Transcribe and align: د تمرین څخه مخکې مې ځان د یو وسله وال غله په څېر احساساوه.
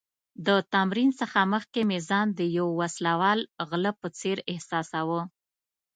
د 0.45 0.49
تمرین 0.73 1.09
څخه 1.21 1.39
مخکې 1.53 1.81
مې 1.89 1.99
ځان 2.09 2.27
د 2.37 2.39
یو 2.57 2.67
وسله 2.81 3.13
وال 3.21 3.39
غله 3.69 3.91
په 3.99 4.07
څېر 4.19 4.37
احساساوه. 4.51 5.21